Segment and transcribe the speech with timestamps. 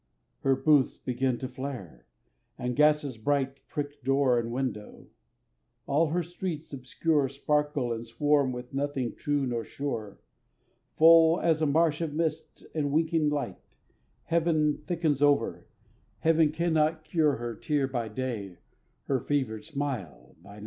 [0.39, 2.07] Her booths begin to flare;
[2.57, 5.05] and gases bright Prick door and window;
[5.85, 10.17] all her streets obscure Sparkle and swarm with nothing true nor sure,
[10.97, 13.59] Full as a marsh of mist and winking light;
[14.23, 15.67] Heaven thickens over,
[16.21, 18.57] Heaven that cannot cure Her tear by day,
[19.03, 20.59] her fevered smile by night.